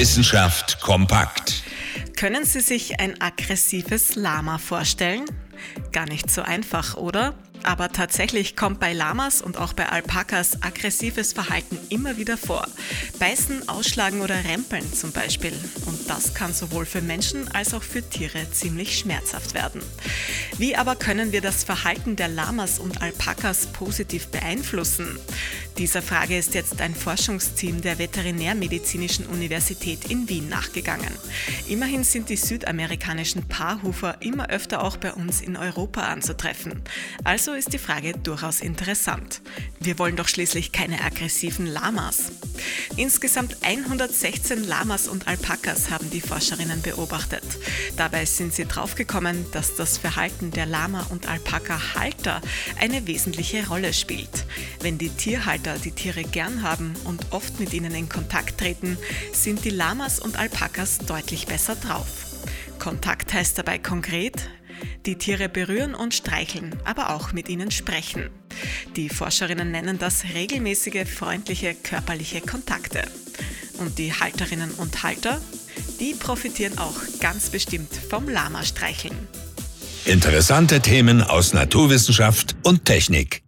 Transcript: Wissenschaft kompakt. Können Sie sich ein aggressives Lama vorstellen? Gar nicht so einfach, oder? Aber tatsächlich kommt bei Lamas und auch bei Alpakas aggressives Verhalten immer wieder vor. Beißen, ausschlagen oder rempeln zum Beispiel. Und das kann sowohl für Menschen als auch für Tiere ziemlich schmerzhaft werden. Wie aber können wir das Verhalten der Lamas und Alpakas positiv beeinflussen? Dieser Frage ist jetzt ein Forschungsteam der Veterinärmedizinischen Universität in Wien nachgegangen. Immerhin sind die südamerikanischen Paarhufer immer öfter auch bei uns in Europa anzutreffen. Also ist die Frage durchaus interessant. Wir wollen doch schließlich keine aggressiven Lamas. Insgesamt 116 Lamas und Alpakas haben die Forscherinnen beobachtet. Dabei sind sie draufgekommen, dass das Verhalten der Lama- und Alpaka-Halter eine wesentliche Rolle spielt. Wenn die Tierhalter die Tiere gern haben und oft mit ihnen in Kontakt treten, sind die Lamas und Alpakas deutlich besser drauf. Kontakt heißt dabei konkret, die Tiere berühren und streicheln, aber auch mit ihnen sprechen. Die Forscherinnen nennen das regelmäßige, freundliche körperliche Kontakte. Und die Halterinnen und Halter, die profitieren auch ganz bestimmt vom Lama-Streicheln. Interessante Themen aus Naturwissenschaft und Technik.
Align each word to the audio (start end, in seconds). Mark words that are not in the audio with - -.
Wissenschaft 0.00 0.80
kompakt. 0.80 1.62
Können 2.16 2.46
Sie 2.46 2.60
sich 2.60 3.00
ein 3.00 3.20
aggressives 3.20 4.14
Lama 4.14 4.56
vorstellen? 4.56 5.26
Gar 5.92 6.06
nicht 6.06 6.30
so 6.30 6.40
einfach, 6.40 6.96
oder? 6.96 7.34
Aber 7.62 7.90
tatsächlich 7.90 8.56
kommt 8.56 8.80
bei 8.80 8.92
Lamas 8.92 9.42
und 9.42 9.58
auch 9.58 9.72
bei 9.72 9.88
Alpakas 9.88 10.62
aggressives 10.62 11.32
Verhalten 11.32 11.78
immer 11.88 12.16
wieder 12.16 12.36
vor. 12.36 12.66
Beißen, 13.18 13.68
ausschlagen 13.68 14.22
oder 14.22 14.44
rempeln 14.44 14.92
zum 14.92 15.12
Beispiel. 15.12 15.52
Und 15.86 16.08
das 16.08 16.34
kann 16.34 16.54
sowohl 16.54 16.86
für 16.86 17.02
Menschen 17.02 17.48
als 17.54 17.74
auch 17.74 17.82
für 17.82 18.02
Tiere 18.08 18.50
ziemlich 18.50 18.98
schmerzhaft 18.98 19.54
werden. 19.54 19.82
Wie 20.58 20.76
aber 20.76 20.96
können 20.96 21.32
wir 21.32 21.40
das 21.40 21.64
Verhalten 21.64 22.16
der 22.16 22.28
Lamas 22.28 22.78
und 22.78 23.02
Alpakas 23.02 23.66
positiv 23.66 24.28
beeinflussen? 24.28 25.18
Dieser 25.78 26.02
Frage 26.02 26.36
ist 26.36 26.54
jetzt 26.54 26.80
ein 26.82 26.94
Forschungsteam 26.94 27.80
der 27.80 27.98
Veterinärmedizinischen 27.98 29.26
Universität 29.26 30.10
in 30.10 30.28
Wien 30.28 30.48
nachgegangen. 30.48 31.14
Immerhin 31.68 32.04
sind 32.04 32.28
die 32.28 32.36
südamerikanischen 32.36 33.48
Paarhufer 33.48 34.16
immer 34.20 34.50
öfter 34.50 34.82
auch 34.82 34.96
bei 34.96 35.12
uns 35.12 35.40
in 35.40 35.56
Europa 35.56 36.02
anzutreffen. 36.02 36.82
Also 37.24 37.49
ist 37.54 37.72
die 37.72 37.78
Frage 37.78 38.12
durchaus 38.12 38.60
interessant. 38.60 39.40
Wir 39.78 39.98
wollen 39.98 40.16
doch 40.16 40.28
schließlich 40.28 40.72
keine 40.72 41.02
aggressiven 41.02 41.66
Lamas. 41.66 42.32
Insgesamt 42.96 43.56
116 43.62 44.64
Lamas 44.64 45.08
und 45.08 45.28
Alpakas 45.28 45.90
haben 45.90 46.10
die 46.10 46.20
Forscherinnen 46.20 46.82
beobachtet. 46.82 47.44
Dabei 47.96 48.24
sind 48.24 48.52
sie 48.52 48.66
draufgekommen, 48.66 49.46
dass 49.52 49.76
das 49.76 49.98
Verhalten 49.98 50.50
der 50.50 50.66
Lama- 50.66 51.06
und 51.10 51.28
Alpaka-Halter 51.28 52.40
eine 52.78 53.06
wesentliche 53.06 53.66
Rolle 53.68 53.92
spielt. 53.92 54.44
Wenn 54.80 54.98
die 54.98 55.10
Tierhalter 55.10 55.78
die 55.78 55.92
Tiere 55.92 56.24
gern 56.24 56.62
haben 56.62 56.94
und 57.04 57.32
oft 57.32 57.60
mit 57.60 57.72
ihnen 57.72 57.94
in 57.94 58.08
Kontakt 58.08 58.58
treten, 58.58 58.98
sind 59.32 59.64
die 59.64 59.70
Lamas 59.70 60.20
und 60.20 60.38
Alpakas 60.38 60.98
deutlich 60.98 61.46
besser 61.46 61.76
drauf. 61.76 62.06
Kontakt 62.78 63.32
heißt 63.34 63.58
dabei 63.58 63.78
konkret, 63.78 64.48
die 65.06 65.16
Tiere 65.16 65.48
berühren 65.48 65.94
und 65.94 66.14
streicheln, 66.14 66.76
aber 66.84 67.14
auch 67.14 67.32
mit 67.32 67.48
ihnen 67.48 67.70
sprechen. 67.70 68.30
Die 68.96 69.08
Forscherinnen 69.08 69.70
nennen 69.70 69.98
das 69.98 70.24
regelmäßige, 70.34 71.08
freundliche 71.08 71.74
körperliche 71.74 72.40
Kontakte. 72.40 73.02
Und 73.78 73.98
die 73.98 74.12
Halterinnen 74.12 74.72
und 74.72 75.02
Halter, 75.02 75.40
die 76.00 76.14
profitieren 76.14 76.78
auch 76.78 76.96
ganz 77.20 77.50
bestimmt 77.50 77.94
vom 77.94 78.28
Lama-Streicheln. 78.28 79.28
Interessante 80.04 80.80
Themen 80.80 81.22
aus 81.22 81.52
Naturwissenschaft 81.52 82.56
und 82.62 82.84
Technik. 82.84 83.42